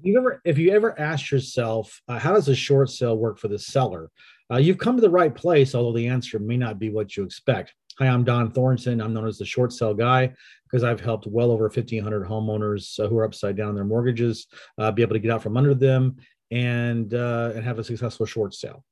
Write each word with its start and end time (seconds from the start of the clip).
if 0.00 0.06
you 0.06 0.18
ever 0.18 0.40
if 0.44 0.58
you 0.58 0.72
ever 0.72 0.98
asked 0.98 1.30
yourself 1.30 2.00
uh, 2.08 2.18
how 2.18 2.32
does 2.32 2.48
a 2.48 2.54
short 2.54 2.90
sale 2.90 3.16
work 3.16 3.38
for 3.38 3.48
the 3.48 3.58
seller? 3.58 4.10
Uh, 4.50 4.56
you've 4.56 4.78
come 4.78 4.96
to 4.96 5.02
the 5.02 5.10
right 5.10 5.34
place 5.34 5.74
although 5.74 5.96
the 5.96 6.08
answer 6.08 6.38
may 6.38 6.56
not 6.56 6.78
be 6.78 6.90
what 6.90 7.16
you 7.16 7.22
expect. 7.22 7.74
Hi 7.98 8.08
i'm 8.08 8.24
Dohn 8.24 8.50
Thornton. 8.52 9.00
I'm 9.00 9.12
known 9.12 9.28
as 9.28 9.38
the 9.38 9.44
short 9.44 9.72
sale 9.72 9.94
guy 9.94 10.32
because 10.64 10.84
i've 10.84 11.00
helped 11.00 11.26
well 11.26 11.50
over 11.50 11.64
1500 11.64 12.26
homeowners 12.26 12.98
uh, 12.98 13.08
who 13.08 13.18
are 13.18 13.24
upside 13.24 13.56
down 13.56 13.74
their 13.74 13.84
mortgages 13.84 14.46
uh, 14.78 14.90
be 14.90 15.02
able 15.02 15.14
to 15.14 15.20
get 15.20 15.30
out 15.30 15.42
from 15.42 15.56
under 15.56 15.74
them 15.74 16.16
and 16.50 17.14
uh, 17.14 17.52
and 17.54 17.64
have 17.64 17.78
a 17.78 17.84
successful 17.84 18.26
short 18.26 18.54
sale. 18.54 18.84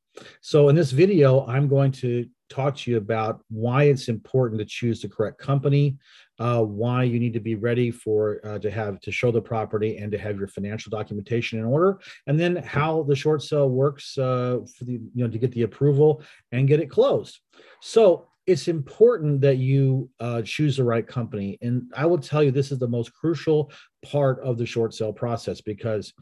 So 0.43 0.69
in 0.69 0.77
this 0.77 0.91
video 0.91 1.47
i'm 1.47 1.69
going 1.69 1.93
to 1.93 2.29
talk 2.51 2.77
to 2.77 2.91
you 2.91 2.97
about 2.99 3.41
why 3.51 3.85
it's 3.85 4.09
important 4.09 4.59
to 4.59 4.65
choose 4.65 5.01
the 5.01 5.09
correct 5.09 5.39
company 5.39 5.97
uh, 6.39 6.63
why 6.63 7.03
you 7.03 7.19
need 7.19 7.33
to 7.33 7.41
be 7.41 7.55
ready 7.55 7.91
for 7.91 8.41
uh, 8.45 8.59
to 8.59 8.71
have 8.71 9.01
to 9.01 9.11
show 9.11 9.31
the 9.31 9.41
property 9.41 9.99
and 9.99 10.13
to 10.13 10.19
have 10.19 10.39
your 10.39 10.49
financial 10.49 10.91
documentation 10.91 11.59
in 11.59 11.65
order, 11.65 11.99
and 12.27 12.39
then 12.39 12.57
how 12.57 13.03
the 13.05 13.17
short 13.17 13.43
sale 13.43 13.69
works 13.71 14.17
uh, 14.19 14.59
for 14.77 14.85
the 14.85 14.93
you 14.93 15.25
know 15.25 15.29
to 15.29 15.39
get 15.39 15.53
the 15.53 15.63
approval 15.63 16.23
and 16.53 16.69
get 16.69 16.81
it 16.81 16.91
closed. 16.91 17.41
So 17.81 18.29
it's 18.47 18.69
important 18.69 19.43
that 19.43 19.59
you 19.59 20.09
uh, 20.21 20.41
choose 20.43 20.77
the 20.77 20.85
right 20.85 21.07
company, 21.07 21.59
and 21.61 21.91
I 21.95 22.07
will 22.07 22.19
tell 22.19 22.43
you 22.43 22.51
this 22.51 22.73
is 22.73 22.79
the 22.79 22.89
most 22.89 23.13
crucial 23.13 23.71
part 24.05 24.41
of 24.41 24.59
the 24.59 24.67
short 24.67 24.95
sale 24.95 25.13
process 25.13 25.61
because 25.61 26.15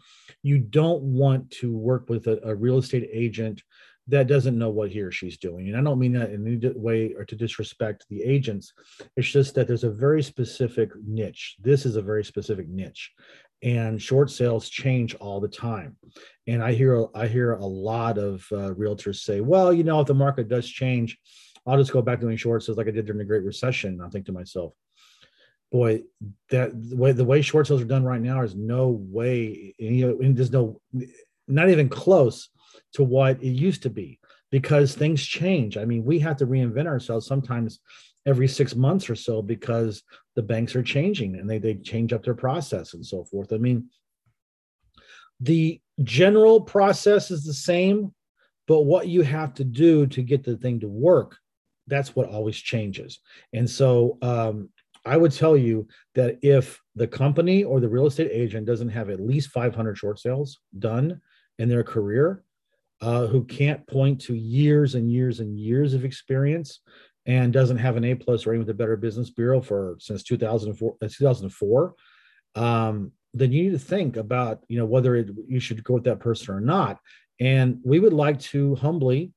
you 0.43 0.59
don't 0.59 1.02
want 1.02 1.51
to 1.51 1.77
work 1.77 2.09
with 2.09 2.27
a, 2.27 2.41
a 2.43 2.55
real 2.55 2.79
estate 2.79 3.09
agent 3.12 3.62
that 4.09 4.28
doesn't 4.28 4.59
know 4.59 4.70
what 4.70 4.91
he 4.91 5.01
or 5.01 5.10
she's 5.10 5.37
doing. 5.37 5.69
And 5.69 5.77
I 5.77 5.83
don't 5.83 5.98
mean 5.98 6.12
that 6.12 6.30
in 6.30 6.46
any 6.46 6.73
way 6.77 7.12
or 7.15 7.24
to 7.24 7.34
disrespect 7.34 8.06
the 8.09 8.23
agents. 8.23 8.73
It's 9.16 9.29
just 9.29 9.55
that 9.55 9.66
there's 9.66 9.84
a 9.84 9.91
very 9.91 10.23
specific 10.23 10.91
niche. 11.05 11.56
This 11.60 11.84
is 11.84 11.96
a 11.96 12.02
very 12.02 12.24
specific 12.24 12.69
niche. 12.69 13.12
And 13.62 14.01
short 14.01 14.30
sales 14.30 14.69
change 14.69 15.15
all 15.16 15.41
the 15.41 15.48
time. 15.48 15.96
And 16.46 16.62
I 16.62 16.73
hear 16.73 17.07
I 17.15 17.26
hear 17.26 17.54
a 17.54 17.66
lot 17.66 18.18
of 18.18 18.46
uh, 18.52 18.74
realtors 18.74 19.16
say, 19.16 19.40
well, 19.40 19.73
you 19.73 19.82
know, 19.82 20.01
if 20.01 20.07
the 20.07 20.15
market 20.15 20.48
does 20.48 20.68
change, 20.68 21.18
I'll 21.66 21.79
just 21.79 21.93
go 21.93 22.02
back 22.02 22.20
doing 22.20 22.37
short 22.37 22.63
sales 22.63 22.79
like 22.79 22.87
I 22.87 22.93
did 22.93 23.07
during 23.07 23.18
the 23.18 23.24
Great 23.24 23.45
Recession. 23.45 24.01
I 24.01 24.09
think 24.09 24.26
to 24.26 24.32
myself, 24.32 24.74
boy, 25.73 26.02
that 26.51 26.70
the 26.91 26.96
way 26.96 27.13
the 27.13 27.24
way 27.24 27.43
short 27.43 27.66
sales 27.66 27.80
are 27.80 27.87
done 27.87 28.04
right 28.04 28.20
now 28.20 28.43
is 28.43 28.54
no 28.54 28.88
way, 28.88 29.74
you 29.79 30.07
know, 30.07 30.18
and 30.20 30.37
there's 30.37 30.52
no 30.52 30.80
not 31.48 31.70
even 31.70 31.88
close 31.88 32.51
to 32.95 33.05
what 33.05 33.43
it 33.43 33.52
used 33.52 33.82
to 33.82 33.91
be 33.91 34.19
because 34.51 34.95
things 34.95 35.24
change. 35.24 35.77
I 35.77 35.85
mean, 35.85 36.05
we 36.05 36.19
have 36.21 36.37
to 36.38 36.46
reinvent 36.46 36.87
ourselves 36.87 37.27
sometimes 37.27 37.80
every 38.27 38.49
six 38.49 38.74
months 38.74 39.09
or 39.09 39.15
so 39.15 39.41
because 39.43 40.02
the 40.35 40.43
banks 40.43 40.74
are 40.74 40.82
changing 40.82 41.37
and 41.37 41.49
they, 41.49 41.59
they 41.59 41.74
change 41.74 42.13
up 42.13 42.24
their 42.24 42.35
process 42.35 42.95
and 42.95 43.04
so 43.04 43.24
forth. 43.24 43.52
I 43.52 43.59
mean, 43.59 43.88
the 45.41 45.80
general 46.02 46.60
process 46.60 47.30
is 47.30 47.45
the 47.45 47.54
same, 47.54 48.13
but 48.66 48.82
what 48.82 49.09
you 49.09 49.23
have 49.23 49.54
to 49.54 49.65
do 49.65 50.07
to 50.09 50.23
get 50.23 50.45
the 50.45 50.57
thing 50.57 50.80
to 50.80 50.88
work, 50.88 51.37
that's 51.87 52.16
what 52.16 52.29
always 52.29 52.57
changes. 52.57 53.21
And 53.52 53.69
so 53.69 54.19
um, 54.23 54.71
I 55.04 55.16
would 55.16 55.32
tell 55.32 55.57
you 55.57 55.87
that 56.15 56.38
if 56.43 56.80
the 56.97 57.07
company 57.07 57.63
or 57.63 57.79
the 57.79 57.88
real 57.88 58.07
estate 58.07 58.30
agent 58.32 58.66
doesn't 58.66 58.88
have 58.88 59.09
at 59.09 59.21
least 59.21 59.51
500 59.51 59.97
short 59.97 60.19
sales 60.19 60.59
done 60.79 61.21
in 61.59 61.69
their 61.69 61.85
career, 61.85 62.43
uh, 63.01 63.27
who 63.27 63.45
can't 63.45 63.87
point 63.87 64.21
to 64.22 64.34
years 64.34 64.94
and 64.94 65.11
years 65.11 65.41
and 65.41 65.59
years 65.59 65.94
of 65.94 66.05
experience 66.05 66.81
and 67.27 67.53
doesn't 67.53 67.78
have 67.78 67.97
an 67.97 68.05
A 68.05 68.15
plus 68.15 68.47
rating 68.47 68.61
with 68.61 68.69
the 68.69 68.75
Better 68.75 68.97
Business 68.97 69.31
Bureau 69.31 69.61
for 69.61 69.97
since 69.99 70.22
2004, 70.22 70.97
uh, 71.03 71.09
2004 71.09 71.94
um, 72.55 73.12
then 73.34 73.53
you 73.53 73.65
need 73.65 73.72
to 73.72 73.78
think 73.78 74.16
about 74.16 74.62
you 74.69 74.78
know 74.78 74.87
whether 74.87 75.15
it, 75.16 75.28
you 75.47 75.61
should 75.61 75.84
go 75.84 75.94
with 75.94 76.05
that 76.05 76.21
person 76.21 76.55
or 76.55 76.61
not. 76.61 76.99
And 77.38 77.81
we 77.84 78.00
would 78.00 78.15
like 78.15 78.41
to 78.41 78.77
humbly 78.77 79.33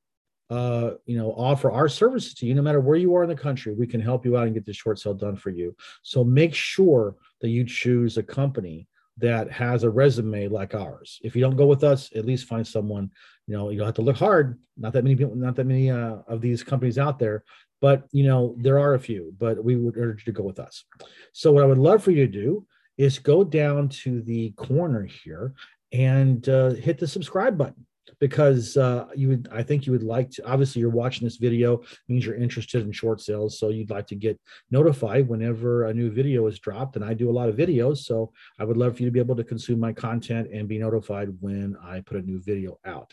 uh, 0.50 0.94
you 1.06 1.16
know, 1.16 1.30
offer 1.30 1.70
our 1.70 1.88
services 1.88 2.34
to 2.34 2.44
you 2.44 2.54
no 2.54 2.62
matter 2.62 2.80
where 2.80 2.96
you 2.96 3.14
are 3.14 3.22
in 3.22 3.28
the 3.28 3.36
country. 3.36 3.72
We 3.72 3.86
can 3.86 4.00
help 4.00 4.24
you 4.24 4.36
out 4.36 4.46
and 4.46 4.54
get 4.54 4.66
the 4.66 4.72
short 4.72 4.98
sale 4.98 5.14
done 5.14 5.36
for 5.36 5.50
you. 5.50 5.76
So 6.02 6.24
make 6.24 6.54
sure 6.54 7.14
that 7.40 7.50
you 7.50 7.64
choose 7.64 8.18
a 8.18 8.22
company 8.22 8.88
that 9.18 9.50
has 9.50 9.82
a 9.82 9.90
resume 9.90 10.48
like 10.48 10.74
ours. 10.74 11.20
If 11.22 11.34
you 11.34 11.42
don't 11.42 11.56
go 11.56 11.66
with 11.66 11.84
us, 11.84 12.10
at 12.14 12.24
least 12.24 12.48
find 12.48 12.66
someone. 12.66 13.10
You 13.46 13.56
know, 13.56 13.70
you'll 13.70 13.86
have 13.86 13.94
to 13.96 14.02
look 14.02 14.16
hard. 14.16 14.58
Not 14.76 14.92
that 14.92 15.04
many 15.04 15.16
people, 15.16 15.34
not 15.34 15.56
that 15.56 15.66
many 15.66 15.90
uh, 15.90 16.18
of 16.28 16.40
these 16.40 16.62
companies 16.62 16.98
out 16.98 17.18
there, 17.18 17.44
but 17.80 18.04
you 18.12 18.24
know 18.24 18.54
there 18.58 18.78
are 18.78 18.94
a 18.94 19.00
few. 19.00 19.34
But 19.38 19.62
we 19.62 19.76
would 19.76 19.96
urge 19.96 20.26
you 20.26 20.32
to 20.32 20.36
go 20.36 20.44
with 20.44 20.58
us. 20.58 20.84
So 21.32 21.52
what 21.52 21.62
I 21.62 21.66
would 21.66 21.78
love 21.78 22.02
for 22.02 22.10
you 22.10 22.26
to 22.26 22.32
do 22.32 22.66
is 22.96 23.18
go 23.18 23.42
down 23.42 23.88
to 23.88 24.22
the 24.22 24.50
corner 24.52 25.04
here 25.04 25.54
and 25.92 26.48
uh, 26.48 26.70
hit 26.70 26.98
the 26.98 27.06
subscribe 27.06 27.58
button 27.58 27.86
because 28.18 28.76
uh, 28.76 29.06
you 29.14 29.28
would 29.28 29.48
i 29.52 29.62
think 29.62 29.86
you 29.86 29.92
would 29.92 30.02
like 30.02 30.30
to 30.30 30.44
obviously 30.46 30.80
you're 30.80 30.90
watching 30.90 31.26
this 31.26 31.36
video 31.36 31.80
means 32.08 32.24
you're 32.24 32.34
interested 32.34 32.84
in 32.84 32.92
short 32.92 33.20
sales 33.20 33.58
so 33.58 33.68
you'd 33.68 33.90
like 33.90 34.06
to 34.06 34.14
get 34.14 34.38
notified 34.70 35.28
whenever 35.28 35.86
a 35.86 35.94
new 35.94 36.10
video 36.10 36.46
is 36.46 36.58
dropped 36.58 36.96
and 36.96 37.04
i 37.04 37.14
do 37.14 37.30
a 37.30 37.32
lot 37.32 37.48
of 37.48 37.56
videos 37.56 37.98
so 37.98 38.32
i 38.58 38.64
would 38.64 38.76
love 38.76 38.96
for 38.96 39.02
you 39.02 39.08
to 39.08 39.12
be 39.12 39.20
able 39.20 39.36
to 39.36 39.44
consume 39.44 39.78
my 39.78 39.92
content 39.92 40.48
and 40.52 40.68
be 40.68 40.78
notified 40.78 41.28
when 41.40 41.76
i 41.82 42.00
put 42.00 42.16
a 42.16 42.22
new 42.22 42.40
video 42.40 42.78
out. 42.84 43.12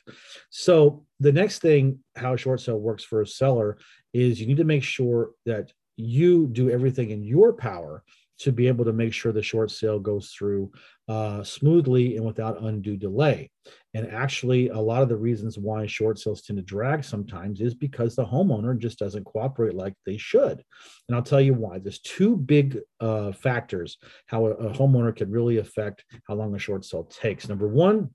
So 0.49 1.05
the 1.19 1.31
next 1.31 1.59
thing 1.59 1.99
how 2.15 2.35
short 2.35 2.61
sale 2.61 2.79
works 2.79 3.03
for 3.03 3.21
a 3.21 3.27
seller 3.27 3.77
is 4.13 4.39
you 4.39 4.47
need 4.47 4.57
to 4.57 4.63
make 4.63 4.83
sure 4.83 5.31
that 5.45 5.71
you 5.95 6.47
do 6.47 6.69
everything 6.69 7.09
in 7.09 7.23
your 7.23 7.53
power 7.53 8.03
to 8.39 8.51
be 8.51 8.67
able 8.67 8.85
to 8.85 8.93
make 8.93 9.13
sure 9.13 9.31
the 9.31 9.41
short 9.41 9.71
sale 9.71 9.99
goes 9.99 10.29
through 10.29 10.71
uh, 11.07 11.43
smoothly 11.43 12.17
and 12.17 12.25
without 12.25 12.61
undue 12.61 12.97
delay. 12.97 13.49
And 13.93 14.07
actually, 14.11 14.69
a 14.69 14.79
lot 14.79 15.01
of 15.01 15.09
the 15.09 15.17
reasons 15.17 15.57
why 15.57 15.87
short 15.87 16.19
sales 16.19 16.41
tend 16.41 16.57
to 16.57 16.63
drag 16.63 17.03
sometimes 17.03 17.61
is 17.61 17.73
because 17.73 18.15
the 18.15 18.25
homeowner 18.25 18.77
just 18.77 18.99
doesn't 18.99 19.25
cooperate 19.25 19.73
like 19.73 19.93
they 20.05 20.17
should. 20.17 20.63
And 21.07 21.15
I'll 21.15 21.23
tell 21.23 21.41
you 21.41 21.53
why. 21.53 21.79
There's 21.79 21.99
two 21.99 22.37
big 22.37 22.79
uh, 22.99 23.31
factors 23.31 23.97
how 24.27 24.45
a, 24.45 24.51
a 24.51 24.73
homeowner 24.73 25.15
can 25.15 25.31
really 25.31 25.57
affect 25.57 26.05
how 26.27 26.35
long 26.35 26.55
a 26.55 26.59
short 26.59 26.85
sale 26.85 27.05
takes. 27.05 27.49
Number 27.49 27.67
one, 27.67 28.11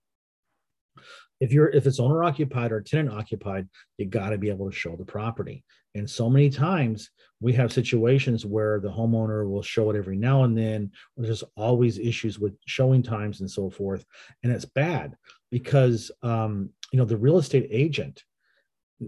if 1.43 1.53
you're 1.53 1.71
if 1.71 1.89
it's 1.89 1.99
owner 1.99 2.23
occupied 2.23 2.71
or 2.71 2.81
tenant 2.81 3.11
occupied 3.11 3.69
you 3.99 4.07
got 4.07 4.31
to 4.31 4.39
be 4.39 4.49
able 4.49 4.71
to 4.71 4.77
show 4.77 4.95
the 4.95 5.05
property. 5.05 5.65
And 5.97 6.09
so 6.09 6.31
many 6.31 6.49
times 6.49 7.11
we 7.41 7.53
have 7.55 7.73
situations 7.73 8.47
where 8.47 8.79
the 8.79 8.89
homeowner 8.89 9.51
will 9.51 9.63
show 9.63 9.91
it 9.91 9.97
every 9.97 10.17
now 10.17 10.45
and 10.45 10.57
then 10.57 10.93
there's 11.17 11.43
always 11.57 11.99
issues 11.99 12.39
with 12.39 12.55
showing 12.67 13.03
times 13.03 13.41
and 13.41 13.51
so 13.51 13.69
forth. 13.71 14.05
And 14.45 14.53
it's 14.53 14.65
bad 14.65 15.17
because 15.51 16.13
um, 16.23 16.71
you 16.93 16.99
know 16.99 17.05
the 17.05 17.17
real 17.17 17.39
estate 17.39 17.67
agent 17.71 18.23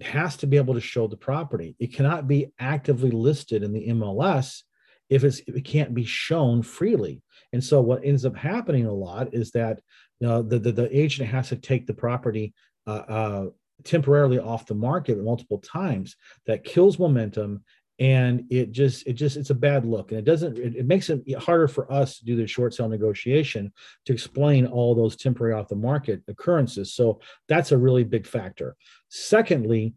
has 0.02 0.36
to 0.38 0.48
be 0.48 0.56
able 0.56 0.74
to 0.74 0.80
show 0.80 1.06
the 1.06 1.16
property. 1.16 1.76
It 1.78 1.94
cannot 1.94 2.26
be 2.26 2.52
actively 2.58 3.12
listed 3.12 3.62
in 3.62 3.72
the 3.72 3.86
mls 3.90 4.64
if 5.14 5.22
it's 5.22 5.38
it 5.46 5.64
can't 5.64 5.94
be 5.94 6.04
shown 6.04 6.62
freely. 6.62 7.22
And 7.52 7.62
so 7.62 7.80
what 7.80 8.04
ends 8.04 8.24
up 8.24 8.36
happening 8.36 8.86
a 8.86 8.92
lot 8.92 9.32
is 9.32 9.52
that 9.52 9.80
you 10.18 10.26
know, 10.26 10.42
the, 10.42 10.58
the, 10.58 10.72
the 10.72 10.98
agent 10.98 11.28
has 11.30 11.48
to 11.50 11.56
take 11.56 11.86
the 11.86 11.94
property 11.94 12.52
uh, 12.86 12.90
uh, 12.90 13.46
temporarily 13.84 14.40
off 14.40 14.66
the 14.66 14.74
market 14.74 15.22
multiple 15.22 15.58
times. 15.58 16.16
That 16.46 16.64
kills 16.64 16.98
momentum. 16.98 17.62
And 18.00 18.42
it 18.50 18.72
just 18.72 19.06
it 19.06 19.12
just 19.12 19.36
it's 19.36 19.50
a 19.50 19.54
bad 19.54 19.86
look. 19.86 20.10
And 20.10 20.18
it 20.18 20.24
doesn't 20.24 20.58
it, 20.58 20.74
it, 20.74 20.86
makes 20.86 21.10
it 21.10 21.22
harder 21.38 21.68
for 21.68 21.90
us 21.92 22.18
to 22.18 22.24
do 22.24 22.34
the 22.34 22.44
short 22.44 22.74
sale 22.74 22.88
negotiation 22.88 23.72
to 24.06 24.12
explain 24.12 24.66
all 24.66 24.96
those 24.96 25.14
temporary 25.14 25.54
off 25.54 25.68
the 25.68 25.76
market 25.76 26.20
occurrences. 26.26 26.92
So 26.92 27.20
that's 27.48 27.70
a 27.70 27.78
really 27.78 28.02
big 28.02 28.26
factor. 28.26 28.74
Secondly 29.10 29.94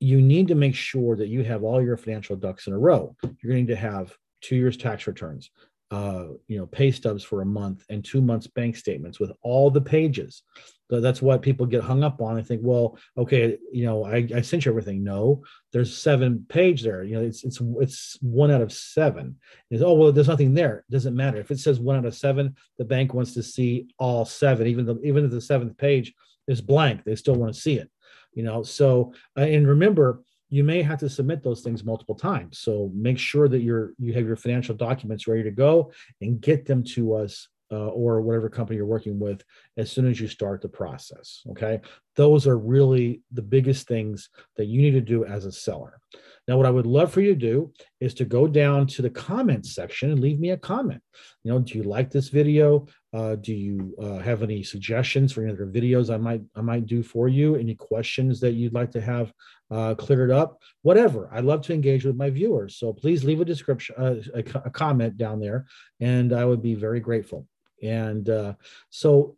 you 0.00 0.20
need 0.20 0.48
to 0.48 0.54
make 0.54 0.74
sure 0.74 1.16
that 1.16 1.28
you 1.28 1.44
have 1.44 1.62
all 1.62 1.82
your 1.82 1.96
financial 1.96 2.36
ducks 2.36 2.66
in 2.66 2.72
a 2.72 2.78
row. 2.78 3.14
You're 3.22 3.52
going 3.52 3.68
to 3.68 3.76
have 3.76 4.14
two 4.44 4.56
years 4.56 4.76
tax 4.76 5.06
returns 5.06 5.50
uh, 5.94 6.26
you 6.48 6.58
know, 6.58 6.66
pay 6.66 6.90
stubs 6.90 7.22
for 7.22 7.42
a 7.42 7.46
month 7.46 7.84
and 7.88 8.04
two 8.04 8.20
months 8.20 8.46
bank 8.48 8.76
statements 8.76 9.20
with 9.20 9.30
all 9.42 9.70
the 9.70 9.80
pages. 9.80 10.42
So 10.90 11.00
that's 11.00 11.22
what 11.22 11.40
people 11.40 11.66
get 11.66 11.82
hung 11.82 12.02
up 12.02 12.20
on. 12.20 12.36
I 12.36 12.42
think, 12.42 12.62
well, 12.64 12.98
okay, 13.16 13.58
you 13.72 13.86
know, 13.86 14.04
I, 14.04 14.28
I 14.34 14.40
sent 14.40 14.64
you 14.64 14.72
everything. 14.72 15.04
No, 15.04 15.42
there's 15.72 15.96
seven 15.96 16.44
page 16.48 16.82
there. 16.82 17.04
You 17.04 17.16
know, 17.16 17.22
it's 17.22 17.44
it's 17.44 17.60
it's 17.80 18.18
one 18.20 18.50
out 18.50 18.60
of 18.60 18.72
seven. 18.72 19.36
Is 19.70 19.82
oh 19.82 19.94
well, 19.94 20.12
there's 20.12 20.28
nothing 20.28 20.52
there. 20.52 20.78
It 20.78 20.92
doesn't 20.92 21.16
matter 21.16 21.38
if 21.38 21.50
it 21.50 21.58
says 21.58 21.80
one 21.80 21.96
out 21.96 22.04
of 22.04 22.14
seven. 22.14 22.56
The 22.78 22.84
bank 22.84 23.14
wants 23.14 23.34
to 23.34 23.42
see 23.42 23.86
all 23.98 24.24
seven, 24.24 24.66
even 24.66 24.84
though 24.84 24.98
even 25.02 25.24
if 25.24 25.30
the 25.30 25.40
seventh 25.40 25.78
page 25.78 26.12
is 26.48 26.60
blank, 26.60 27.04
they 27.04 27.16
still 27.16 27.36
want 27.36 27.54
to 27.54 27.60
see 27.60 27.78
it. 27.78 27.88
You 28.32 28.42
know, 28.42 28.62
so 28.62 29.14
uh, 29.38 29.42
and 29.42 29.66
remember, 29.66 30.22
you 30.54 30.62
may 30.62 30.82
have 30.82 31.00
to 31.00 31.08
submit 31.08 31.42
those 31.42 31.62
things 31.62 31.84
multiple 31.84 32.14
times. 32.14 32.58
So 32.58 32.88
make 32.94 33.18
sure 33.18 33.48
that 33.48 33.62
you're 33.62 33.92
you 33.98 34.12
have 34.12 34.24
your 34.24 34.36
financial 34.36 34.76
documents 34.76 35.26
ready 35.26 35.42
to 35.42 35.50
go 35.50 35.90
and 36.20 36.40
get 36.40 36.64
them 36.64 36.84
to 36.94 37.14
us 37.14 37.48
uh, 37.72 37.88
or 37.88 38.20
whatever 38.20 38.48
company 38.48 38.76
you're 38.76 38.86
working 38.86 39.18
with 39.18 39.42
as 39.76 39.90
soon 39.90 40.06
as 40.08 40.20
you 40.20 40.28
start 40.28 40.62
the 40.62 40.68
process. 40.68 41.42
Okay. 41.50 41.80
those 42.14 42.46
are 42.46 42.56
really 42.56 43.20
the 43.32 43.42
biggest 43.42 43.88
things 43.88 44.30
that 44.56 44.66
you 44.66 44.80
need 44.80 44.92
to 44.92 45.00
do 45.00 45.24
as 45.24 45.44
a 45.44 45.50
seller. 45.50 45.98
Now, 46.46 46.56
what 46.58 46.66
I 46.66 46.70
would 46.70 46.86
love 46.86 47.10
for 47.10 47.20
you 47.20 47.34
to 47.34 47.40
do 47.40 47.72
is 48.00 48.12
to 48.14 48.24
go 48.24 48.46
down 48.46 48.86
to 48.88 49.02
the 49.02 49.10
comments 49.10 49.74
section 49.74 50.10
and 50.10 50.20
leave 50.20 50.38
me 50.38 50.50
a 50.50 50.56
comment. 50.56 51.02
You 51.42 51.52
know, 51.52 51.58
do 51.58 51.78
you 51.78 51.84
like 51.84 52.10
this 52.10 52.28
video? 52.28 52.86
Uh, 53.12 53.36
do 53.36 53.54
you 53.54 53.94
uh, 54.00 54.18
have 54.18 54.42
any 54.42 54.62
suggestions 54.62 55.32
for 55.32 55.42
any 55.42 55.52
other 55.52 55.66
videos 55.66 56.12
I 56.12 56.18
might 56.18 56.42
I 56.54 56.60
might 56.60 56.86
do 56.86 57.02
for 57.02 57.28
you? 57.28 57.56
Any 57.56 57.74
questions 57.74 58.40
that 58.40 58.52
you'd 58.52 58.74
like 58.74 58.90
to 58.92 59.00
have 59.00 59.32
uh, 59.70 59.94
cleared 59.94 60.30
up? 60.30 60.58
Whatever. 60.82 61.30
I 61.32 61.40
love 61.40 61.62
to 61.62 61.74
engage 61.74 62.04
with 62.04 62.16
my 62.16 62.28
viewers, 62.28 62.76
so 62.76 62.92
please 62.92 63.24
leave 63.24 63.40
a 63.40 63.44
description, 63.44 63.94
uh, 63.98 64.16
a, 64.34 64.66
a, 64.66 64.70
comment 64.70 65.16
down 65.16 65.40
there, 65.40 65.66
and 66.00 66.32
I 66.32 66.44
would 66.44 66.62
be 66.62 66.74
very 66.74 67.00
grateful. 67.00 67.46
And 67.82 68.28
uh, 68.28 68.54
so 68.90 69.36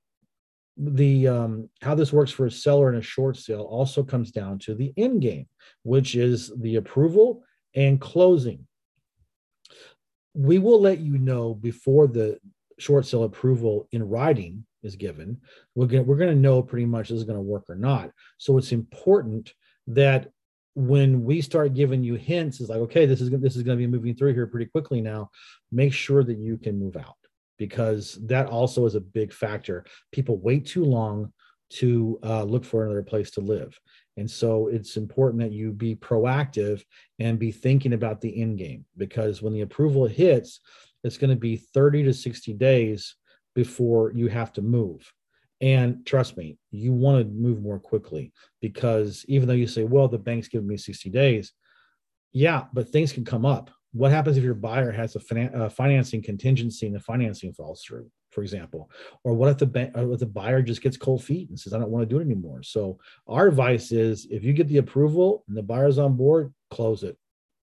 the 0.76 1.28
um, 1.28 1.70
how 1.80 1.94
this 1.94 2.12
works 2.12 2.30
for 2.30 2.46
a 2.46 2.50
seller 2.50 2.90
in 2.90 2.98
a 2.98 3.02
short 3.02 3.36
sale 3.36 3.62
also 3.62 4.02
comes 4.02 4.30
down 4.30 4.58
to 4.60 4.74
the 4.74 4.92
end 4.96 5.22
game, 5.22 5.48
which 5.82 6.14
is 6.14 6.52
the 6.58 6.76
approval 6.76 7.42
and 7.74 8.00
closing. 8.00 8.66
We 10.34 10.58
will 10.58 10.80
let 10.80 10.98
you 10.98 11.18
know 11.18 11.54
before 11.54 12.06
the 12.06 12.38
short 12.78 13.06
sale 13.06 13.24
approval 13.24 13.88
in 13.92 14.06
writing 14.06 14.66
is 14.82 14.96
given. 14.96 15.40
We're 15.74 15.86
going 15.86 16.06
we're 16.06 16.16
going 16.16 16.34
to 16.34 16.40
know 16.40 16.62
pretty 16.62 16.86
much 16.86 17.08
this 17.08 17.18
is 17.18 17.24
going 17.24 17.38
to 17.38 17.42
work 17.42 17.64
or 17.70 17.76
not. 17.76 18.10
So 18.36 18.58
it's 18.58 18.72
important 18.72 19.54
that 19.86 20.30
when 20.74 21.24
we 21.24 21.40
start 21.40 21.72
giving 21.72 22.04
you 22.04 22.16
hints, 22.16 22.60
is 22.60 22.68
like 22.68 22.80
okay, 22.80 23.06
this 23.06 23.22
is 23.22 23.30
this 23.30 23.56
is 23.56 23.62
going 23.62 23.78
to 23.78 23.82
be 23.82 23.90
moving 23.90 24.14
through 24.14 24.34
here 24.34 24.46
pretty 24.46 24.66
quickly 24.66 25.00
now. 25.00 25.30
Make 25.72 25.94
sure 25.94 26.22
that 26.22 26.36
you 26.36 26.58
can 26.58 26.78
move 26.78 26.96
out 26.96 27.16
because 27.58 28.18
that 28.26 28.46
also 28.46 28.86
is 28.86 28.94
a 28.94 29.00
big 29.00 29.32
factor. 29.32 29.84
People 30.12 30.38
wait 30.38 30.66
too 30.66 30.84
long 30.84 31.32
to 31.68 32.18
uh, 32.22 32.44
look 32.44 32.64
for 32.64 32.84
another 32.84 33.02
place 33.02 33.30
to 33.32 33.40
live. 33.40 33.78
And 34.16 34.30
so 34.30 34.68
it's 34.68 34.96
important 34.96 35.42
that 35.42 35.52
you 35.52 35.72
be 35.72 35.94
proactive 35.94 36.82
and 37.18 37.38
be 37.38 37.52
thinking 37.52 37.92
about 37.92 38.20
the 38.20 38.40
end 38.40 38.58
game 38.58 38.84
because 38.96 39.42
when 39.42 39.52
the 39.52 39.60
approval 39.60 40.06
hits, 40.06 40.60
it's 41.04 41.18
going 41.18 41.30
to 41.30 41.36
be 41.36 41.56
30 41.56 42.04
to 42.04 42.12
60 42.12 42.52
days 42.54 43.16
before 43.54 44.12
you 44.12 44.28
have 44.28 44.52
to 44.54 44.62
move. 44.62 45.12
And 45.60 46.04
trust 46.04 46.36
me, 46.36 46.58
you 46.70 46.92
want 46.92 47.26
to 47.26 47.32
move 47.32 47.62
more 47.62 47.78
quickly 47.78 48.32
because 48.60 49.24
even 49.28 49.48
though 49.48 49.54
you 49.54 49.66
say, 49.66 49.84
well, 49.84 50.08
the 50.08 50.18
bank's 50.18 50.48
giving 50.48 50.68
me 50.68 50.76
60 50.76 51.10
days, 51.10 51.52
yeah, 52.32 52.64
but 52.72 52.90
things 52.90 53.12
can 53.12 53.24
come 53.24 53.46
up 53.46 53.70
what 53.96 54.10
happens 54.10 54.36
if 54.36 54.44
your 54.44 54.54
buyer 54.54 54.92
has 54.92 55.16
a 55.16 55.18
finan- 55.18 55.72
financing 55.72 56.22
contingency 56.22 56.86
and 56.86 56.94
the 56.94 57.00
financing 57.00 57.52
falls 57.52 57.82
through 57.82 58.10
for 58.30 58.42
example? 58.42 58.90
Or 59.24 59.32
what 59.32 59.48
if 59.48 59.56
the 59.56 60.16
the 60.18 60.26
buyer 60.26 60.60
just 60.60 60.82
gets 60.82 60.98
cold 60.98 61.24
feet 61.24 61.48
and 61.48 61.58
says 61.58 61.72
i 61.72 61.78
don't 61.78 61.90
want 61.90 62.02
to 62.02 62.14
do 62.14 62.18
it 62.18 62.24
anymore. 62.24 62.62
So 62.62 62.98
our 63.26 63.46
advice 63.46 63.92
is 63.92 64.26
if 64.30 64.44
you 64.44 64.52
get 64.52 64.68
the 64.68 64.76
approval 64.76 65.42
and 65.48 65.56
the 65.56 65.62
buyer's 65.62 65.98
on 65.98 66.16
board 66.16 66.52
close 66.70 67.02
it. 67.02 67.16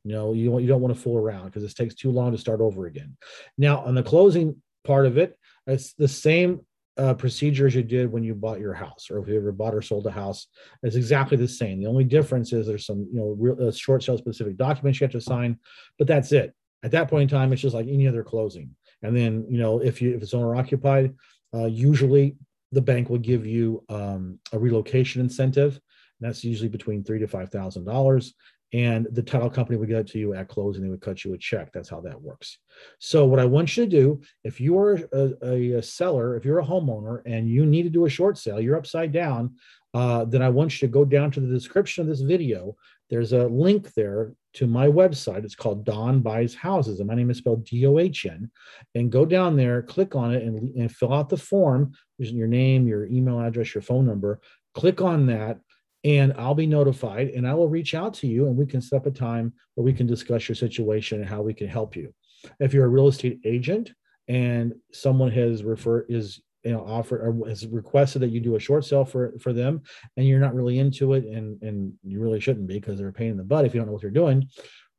You 0.04 0.12
know 0.12 0.32
you 0.34 0.58
you 0.58 0.68
don't 0.68 0.82
want 0.82 0.94
to 0.94 1.00
fool 1.00 1.16
around 1.16 1.46
because 1.46 1.62
this 1.62 1.74
takes 1.74 1.94
too 1.94 2.10
long 2.10 2.32
to 2.32 2.38
start 2.38 2.60
over 2.60 2.86
again. 2.86 3.16
Now 3.56 3.80
on 3.80 3.94
the 3.94 4.02
closing 4.02 4.62
part 4.84 5.06
of 5.06 5.16
it 5.16 5.38
it's 5.66 5.94
the 5.94 6.08
same 6.08 6.60
uh, 6.98 7.14
procedure 7.14 7.66
as 7.66 7.74
you 7.74 7.82
did 7.82 8.10
when 8.10 8.24
you 8.24 8.34
bought 8.34 8.58
your 8.58 8.74
house 8.74 9.08
or 9.10 9.18
if 9.20 9.28
you 9.28 9.36
ever 9.36 9.52
bought 9.52 9.74
or 9.74 9.80
sold 9.80 10.06
a 10.06 10.10
house 10.10 10.48
it's 10.82 10.96
exactly 10.96 11.36
the 11.36 11.48
same. 11.48 11.80
The 11.80 11.86
only 11.86 12.04
difference 12.04 12.52
is 12.52 12.66
there's 12.66 12.86
some 12.86 13.08
you 13.12 13.18
know 13.20 13.36
real, 13.38 13.68
uh, 13.68 13.72
short 13.72 14.02
sale 14.02 14.18
specific 14.18 14.56
documents 14.56 15.00
you 15.00 15.04
have 15.04 15.12
to 15.12 15.20
sign 15.20 15.58
but 15.98 16.06
that's 16.06 16.32
it. 16.32 16.54
At 16.82 16.90
that 16.92 17.08
point 17.08 17.30
in 17.30 17.38
time 17.38 17.52
it's 17.52 17.62
just 17.62 17.74
like 17.74 17.86
any 17.86 18.06
other 18.08 18.24
closing. 18.24 18.74
And 19.02 19.16
then 19.16 19.46
you 19.48 19.58
know 19.58 19.78
if 19.78 20.02
you 20.02 20.14
if 20.14 20.22
it's 20.22 20.34
owner 20.34 20.56
occupied 20.56 21.14
uh, 21.54 21.66
usually 21.66 22.36
the 22.72 22.82
bank 22.82 23.08
will 23.08 23.18
give 23.18 23.46
you 23.46 23.82
um, 23.88 24.38
a 24.52 24.58
relocation 24.58 25.22
incentive 25.22 25.80
that's 26.20 26.44
usually 26.44 26.68
between 26.68 27.04
three 27.04 27.18
to 27.18 27.28
five 27.28 27.50
thousand 27.50 27.84
dollars. 27.84 28.34
And 28.74 29.06
the 29.12 29.22
title 29.22 29.48
company 29.48 29.78
would 29.78 29.88
get 29.88 30.00
it 30.00 30.08
to 30.08 30.18
you 30.18 30.34
at 30.34 30.48
closing 30.48 30.82
and 30.82 30.90
they 30.90 30.90
would 30.90 31.00
cut 31.00 31.24
you 31.24 31.32
a 31.32 31.38
check. 31.38 31.72
That's 31.72 31.88
how 31.88 32.02
that 32.02 32.20
works. 32.20 32.58
So 32.98 33.24
what 33.24 33.38
i 33.40 33.44
want 33.44 33.76
you 33.76 33.84
to 33.84 33.90
do 33.90 34.20
if 34.44 34.60
you 34.60 34.78
are 34.78 35.00
a, 35.12 35.76
a, 35.76 35.82
seller 35.82 36.36
if 36.36 36.44
you're 36.44 36.58
a 36.58 36.66
homeowner 36.66 37.22
and 37.24 37.48
you 37.48 37.64
need 37.64 37.84
to 37.84 37.88
do 37.88 38.04
a 38.04 38.10
short 38.10 38.36
sale 38.36 38.60
you're 38.60 38.76
upside 38.76 39.10
down 39.10 39.54
uh, 39.94 40.24
then 40.26 40.42
i 40.42 40.48
want 40.48 40.70
you 40.74 40.86
to 40.86 40.92
go 40.92 41.04
down 41.04 41.30
to 41.30 41.40
the 41.40 41.52
description 41.52 42.02
of 42.02 42.08
this 42.08 42.20
video. 42.20 42.76
There's 43.10 43.32
a 43.32 43.46
link 43.46 43.94
there 43.94 44.34
to 44.54 44.66
my 44.66 44.86
website. 44.86 45.44
It's 45.44 45.54
called 45.54 45.84
Dohn 45.84 46.20
buys 46.20 46.54
houses. 46.54 47.00
And 47.00 47.08
my 47.08 47.14
name 47.14 47.30
is 47.30 47.38
spelled 47.38 47.64
d-o-h-n 47.64 48.50
and 48.94 49.12
go 49.12 49.24
down 49.24 49.56
there 49.56 49.82
click 49.82 50.14
on 50.14 50.34
it 50.34 50.42
and, 50.42 50.74
and 50.76 50.92
fill 50.92 51.14
out 51.14 51.28
the 51.28 51.36
form. 51.36 51.92
Using 52.18 52.36
your 52.36 52.48
name 52.48 52.86
your 52.86 53.06
email 53.06 53.40
address 53.40 53.74
your 53.74 53.82
phone 53.82 54.06
number. 54.06 54.40
Click 54.74 55.00
on 55.00 55.26
that 55.26 55.60
and 56.04 56.32
I'll 56.38 56.54
be 56.54 56.66
notified 56.66 57.28
and 57.28 57.46
I 57.46 57.54
will 57.54 57.68
reach 57.68 57.94
out 57.94 58.14
to 58.14 58.26
you 58.26 58.46
and 58.46 58.56
we 58.56 58.66
can 58.66 58.80
set 58.80 58.96
up 58.96 59.06
a 59.06 59.10
time 59.10 59.52
where 59.74 59.84
we 59.84 59.92
can 59.92 60.06
discuss 60.06 60.48
your 60.48 60.56
situation 60.56 61.20
and 61.20 61.28
how 61.28 61.42
we 61.42 61.54
can 61.54 61.68
help 61.68 61.96
you. 61.96 62.14
If 62.60 62.72
you're 62.72 62.84
a 62.84 62.88
real 62.88 63.08
estate 63.08 63.40
agent 63.44 63.92
and 64.28 64.74
someone 64.92 65.30
has 65.32 65.64
referred 65.64 66.06
is 66.08 66.40
you 66.64 66.72
know 66.72 66.84
offered 66.84 67.20
or 67.20 67.48
has 67.48 67.66
requested 67.66 68.22
that 68.22 68.30
you 68.30 68.40
do 68.40 68.56
a 68.56 68.60
short 68.60 68.84
sale 68.84 69.04
for 69.04 69.32
for 69.40 69.52
them 69.52 69.80
and 70.16 70.26
you're 70.26 70.40
not 70.40 70.54
really 70.54 70.78
into 70.78 71.14
it 71.14 71.24
and 71.24 71.60
and 71.62 71.92
you 72.02 72.20
really 72.20 72.40
shouldn't 72.40 72.66
be 72.66 72.74
because 72.74 72.98
they're 72.98 73.08
a 73.08 73.12
pain 73.12 73.30
in 73.30 73.36
the 73.36 73.44
butt 73.44 73.64
if 73.64 73.74
you 73.74 73.80
don't 73.80 73.86
know 73.86 73.92
what 73.92 74.02
you're 74.02 74.10
doing 74.10 74.46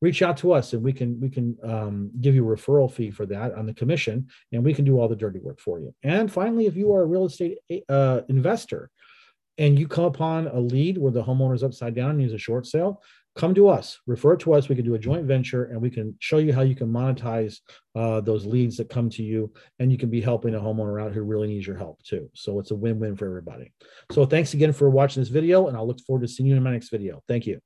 reach 0.01 0.21
out 0.21 0.37
to 0.37 0.53
us 0.53 0.71
and 0.73 0.81
we 0.81 0.93
can 0.93 1.19
we 1.19 1.29
can 1.29 1.57
um, 1.63 2.09
give 2.21 2.33
you 2.33 2.49
a 2.49 2.55
referral 2.55 2.91
fee 2.91 3.11
for 3.11 3.25
that 3.25 3.53
on 3.55 3.65
the 3.65 3.73
commission 3.73 4.27
and 4.53 4.63
we 4.63 4.73
can 4.73 4.85
do 4.85 4.99
all 4.99 5.09
the 5.09 5.15
dirty 5.15 5.39
work 5.39 5.59
for 5.59 5.79
you 5.79 5.93
and 6.03 6.31
finally 6.31 6.65
if 6.65 6.75
you 6.75 6.93
are 6.93 7.01
a 7.01 7.05
real 7.05 7.25
estate 7.25 7.57
uh, 7.89 8.21
investor 8.29 8.89
and 9.59 9.77
you 9.77 9.87
come 9.87 10.05
upon 10.05 10.47
a 10.47 10.59
lead 10.59 10.97
where 10.97 11.11
the 11.11 11.23
homeowner's 11.23 11.63
upside 11.63 11.93
down 11.93 12.11
and 12.11 12.19
needs 12.19 12.33
a 12.33 12.37
short 12.37 12.65
sale, 12.65 13.03
come 13.35 13.53
to 13.53 13.67
us, 13.67 13.99
refer 14.07 14.35
to 14.37 14.53
us. 14.53 14.69
We 14.69 14.75
can 14.75 14.85
do 14.85 14.95
a 14.95 14.99
joint 14.99 15.25
venture 15.25 15.65
and 15.65 15.81
we 15.81 15.89
can 15.89 16.15
show 16.19 16.37
you 16.37 16.53
how 16.53 16.61
you 16.61 16.75
can 16.75 16.91
monetize 16.91 17.59
uh, 17.95 18.21
those 18.21 18.45
leads 18.45 18.77
that 18.77 18.89
come 18.89 19.09
to 19.11 19.23
you. 19.23 19.51
And 19.77 19.91
you 19.91 19.97
can 19.97 20.09
be 20.09 20.21
helping 20.21 20.55
a 20.55 20.59
homeowner 20.59 21.01
out 21.01 21.11
who 21.11 21.21
really 21.21 21.49
needs 21.49 21.67
your 21.67 21.77
help 21.77 22.01
too. 22.03 22.29
So 22.33 22.59
it's 22.59 22.71
a 22.71 22.75
win 22.75 22.99
win 22.99 23.15
for 23.15 23.27
everybody. 23.27 23.71
So 24.11 24.25
thanks 24.25 24.53
again 24.53 24.73
for 24.73 24.89
watching 24.89 25.21
this 25.21 25.29
video, 25.29 25.67
and 25.67 25.77
I'll 25.77 25.87
look 25.87 25.99
forward 26.07 26.21
to 26.21 26.27
seeing 26.27 26.49
you 26.49 26.55
in 26.55 26.63
my 26.63 26.71
next 26.71 26.89
video. 26.89 27.21
Thank 27.27 27.45
you. 27.45 27.59